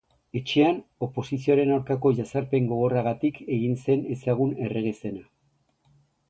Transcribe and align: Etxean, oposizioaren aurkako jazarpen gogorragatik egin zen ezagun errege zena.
Etxean, 0.39 0.77
oposizioaren 1.07 1.73
aurkako 1.75 2.11
jazarpen 2.19 2.69
gogorragatik 2.71 3.37
egin 3.59 3.77
zen 3.83 4.03
ezagun 4.17 4.57
errege 4.71 4.95
zena. 5.05 5.23